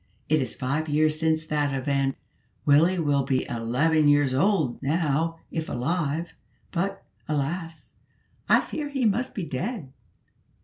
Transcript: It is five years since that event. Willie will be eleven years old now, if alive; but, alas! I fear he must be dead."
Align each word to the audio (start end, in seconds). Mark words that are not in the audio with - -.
It 0.29 0.41
is 0.41 0.55
five 0.55 0.89
years 0.89 1.19
since 1.19 1.45
that 1.45 1.71
event. 1.75 2.17
Willie 2.65 2.97
will 2.97 3.21
be 3.21 3.47
eleven 3.47 4.07
years 4.07 4.33
old 4.33 4.81
now, 4.81 5.37
if 5.51 5.69
alive; 5.69 6.33
but, 6.71 7.05
alas! 7.27 7.91
I 8.49 8.61
fear 8.61 8.89
he 8.89 9.05
must 9.05 9.35
be 9.35 9.43
dead." 9.45 9.93